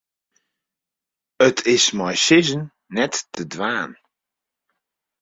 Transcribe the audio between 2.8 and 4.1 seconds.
net te dwaan.